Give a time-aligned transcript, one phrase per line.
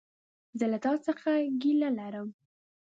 [0.59, 1.29] زه له تا څخه
[1.61, 2.29] ګيله لرم!